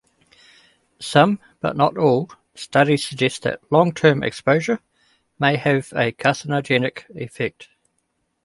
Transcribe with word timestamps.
Some, 0.99 1.37
but 1.59 1.77
not 1.77 1.95
all, 1.95 2.31
studies 2.55 3.05
suggest 3.05 3.43
that 3.43 3.61
long-term 3.71 4.23
exposure 4.23 4.79
may 5.37 5.57
have 5.57 5.93
a 5.93 6.11
carcinogenic 6.11 7.07
effect. 7.15 7.69